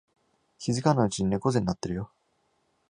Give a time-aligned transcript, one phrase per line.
[0.57, 2.09] 気づかないうちに猫背になってるよ